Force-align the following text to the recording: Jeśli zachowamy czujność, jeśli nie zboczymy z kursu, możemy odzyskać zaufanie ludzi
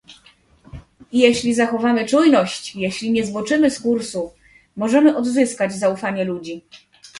Jeśli 1.11 1.53
zachowamy 1.53 2.05
czujność, 2.05 2.75
jeśli 2.75 3.11
nie 3.11 3.25
zboczymy 3.25 3.71
z 3.71 3.79
kursu, 3.81 4.33
możemy 4.77 5.17
odzyskać 5.17 5.75
zaufanie 5.75 6.23
ludzi 6.23 6.63